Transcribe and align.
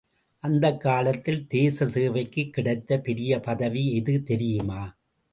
அந்தக் 0.43 0.81
காலத்தில், 0.81 1.47
தேச 1.47 1.87
சேவைக்குக் 1.87 2.53
கிடைத்த 2.53 2.99
பெரிய 2.99 3.39
பதவி 3.39 3.95
எது 3.95 4.23
தெரியுமா? 4.23 4.81